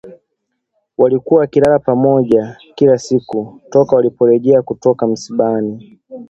Walikuwa 0.97 1.39
wakilala 1.41 1.79
pamoja 1.79 2.57
kila 2.75 2.97
siku 2.97 3.61
toka 3.69 3.95
waliporejea 3.95 4.61
kutoka 4.61 5.07
msibani 5.07 5.99